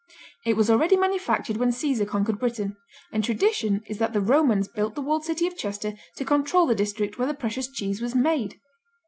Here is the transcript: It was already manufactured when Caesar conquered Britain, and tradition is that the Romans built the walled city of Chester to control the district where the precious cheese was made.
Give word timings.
It 0.47 0.57
was 0.57 0.71
already 0.71 0.97
manufactured 0.97 1.57
when 1.57 1.71
Caesar 1.71 2.05
conquered 2.07 2.39
Britain, 2.39 2.75
and 3.11 3.23
tradition 3.23 3.83
is 3.85 3.99
that 3.99 4.13
the 4.13 4.19
Romans 4.19 4.67
built 4.67 4.95
the 4.95 5.01
walled 5.03 5.25
city 5.25 5.45
of 5.45 5.55
Chester 5.55 5.93
to 6.15 6.25
control 6.25 6.65
the 6.65 6.73
district 6.73 7.19
where 7.19 7.27
the 7.27 7.35
precious 7.35 7.67
cheese 7.67 8.01
was 8.01 8.15
made. 8.15 8.59